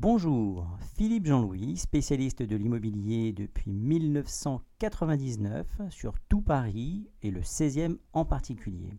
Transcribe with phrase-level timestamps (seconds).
[0.00, 8.24] Bonjour, Philippe Jean-Louis, spécialiste de l'immobilier depuis 1999 sur tout Paris et le 16e en
[8.24, 8.94] particulier.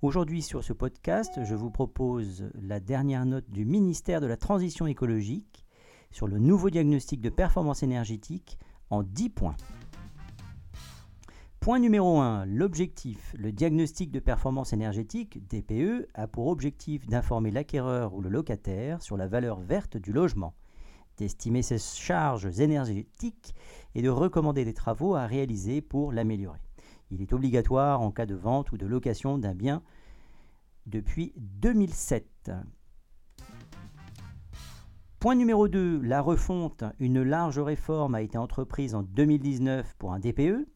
[0.00, 4.86] Aujourd'hui sur ce podcast, je vous propose la dernière note du ministère de la Transition
[4.86, 5.66] écologique
[6.10, 9.56] sur le nouveau diagnostic de performance énergétique en 10 points.
[11.64, 13.34] Point numéro 1, l'objectif.
[13.38, 19.16] Le diagnostic de performance énergétique, DPE, a pour objectif d'informer l'acquéreur ou le locataire sur
[19.16, 20.52] la valeur verte du logement,
[21.16, 23.54] d'estimer ses charges énergétiques
[23.94, 26.60] et de recommander des travaux à réaliser pour l'améliorer.
[27.10, 29.82] Il est obligatoire en cas de vente ou de location d'un bien
[30.84, 32.52] depuis 2007.
[35.18, 36.84] Point numéro 2, la refonte.
[37.00, 40.66] Une large réforme a été entreprise en 2019 pour un DPE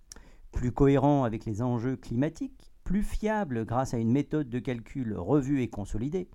[0.52, 5.62] plus cohérent avec les enjeux climatiques, plus fiable grâce à une méthode de calcul revue
[5.62, 6.28] et consolidée,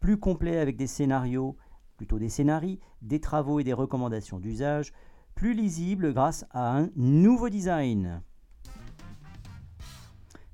[0.00, 1.56] plus complet avec des scénarios,
[1.96, 4.92] plutôt des scénarii, des travaux et des recommandations d'usage,
[5.34, 8.22] plus lisible grâce à un nouveau design.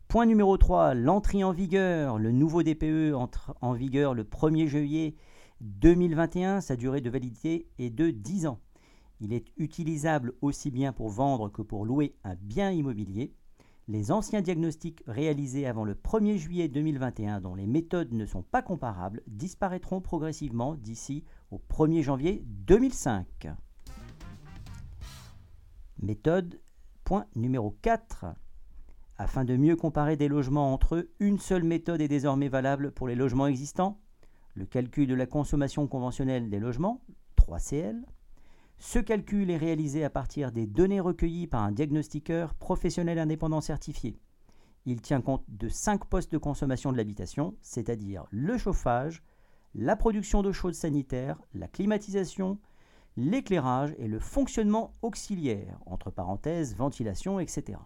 [0.08, 2.18] Point numéro 3, l'entrée en vigueur.
[2.18, 5.16] Le nouveau DPE entre en vigueur le 1er juillet
[5.60, 6.60] 2021.
[6.60, 8.60] Sa durée de validité est de 10 ans.
[9.24, 13.32] Il est utilisable aussi bien pour vendre que pour louer un bien immobilier.
[13.88, 18.60] Les anciens diagnostics réalisés avant le 1er juillet 2021 dont les méthodes ne sont pas
[18.60, 23.48] comparables disparaîtront progressivement d'ici au 1er janvier 2005.
[26.02, 26.60] Méthode
[27.04, 28.26] point numéro 4.
[29.16, 33.08] Afin de mieux comparer des logements entre eux, une seule méthode est désormais valable pour
[33.08, 33.98] les logements existants.
[34.52, 37.00] Le calcul de la consommation conventionnelle des logements,
[37.38, 38.02] 3CL,
[38.78, 44.18] ce calcul est réalisé à partir des données recueillies par un diagnostiqueur professionnel indépendant certifié.
[44.86, 49.22] Il tient compte de cinq postes de consommation de l'habitation, c'est-à-dire le chauffage,
[49.74, 52.58] la production d'eau chaude sanitaire, la climatisation,
[53.16, 57.78] l'éclairage et le fonctionnement auxiliaire, entre parenthèses, ventilation, etc.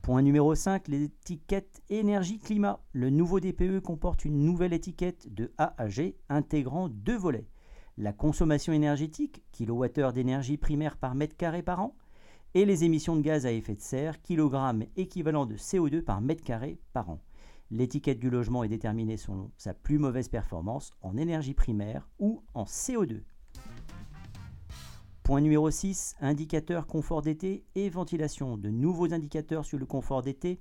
[0.00, 2.80] Point numéro 5, l'étiquette énergie-climat.
[2.92, 7.48] Le nouveau DPE comporte une nouvelle étiquette de A à G intégrant deux volets
[7.98, 11.96] la consommation énergétique, kilowattheure d'énergie primaire par mètre carré par an,
[12.54, 16.44] et les émissions de gaz à effet de serre, kilogrammes équivalent de CO2 par mètre
[16.44, 17.20] carré par an.
[17.70, 22.64] L'étiquette du logement est déterminée selon sa plus mauvaise performance en énergie primaire ou en
[22.64, 23.22] CO2.
[25.22, 28.56] Point numéro 6, indicateur confort d'été et ventilation.
[28.56, 30.60] De nouveaux indicateurs sur le confort d'été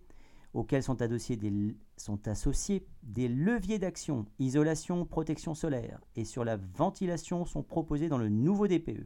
[0.55, 7.45] auxquels sont, des, sont associés des leviers d'action, isolation, protection solaire, et sur la ventilation
[7.45, 9.05] sont proposés dans le nouveau DPE.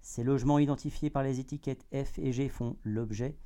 [0.01, 3.37] Ces logements identifiés par les étiquettes F et G font l'objet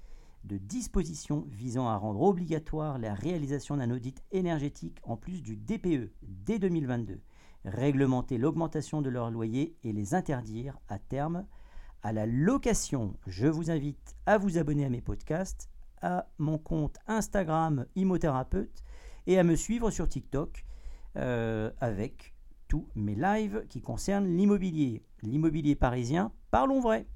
[0.44, 6.10] de dispositions visant à rendre obligatoire la réalisation d'un audit énergétique en plus du DPE
[6.22, 7.20] dès 2022,
[7.64, 11.44] réglementer l'augmentation de leur loyer et les interdire à terme
[12.02, 13.16] à la location.
[13.26, 15.68] Je vous invite à vous abonner à mes podcasts,
[16.00, 18.84] à mon compte Instagram Imothérapeute
[19.26, 20.64] et à me suivre sur TikTok
[21.16, 22.34] euh, avec
[22.68, 25.02] tous mes lives qui concernent l'immobilier.
[25.22, 27.06] L'immobilier parisien, parlons vrai.